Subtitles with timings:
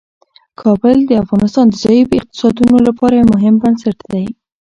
[0.61, 4.25] کابل د افغانستان د ځایي اقتصادونو لپاره یو مهم بنسټ دی.